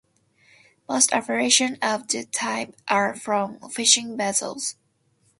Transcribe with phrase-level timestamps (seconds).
[0.89, 4.75] Most operations of this type are from fishing vessels.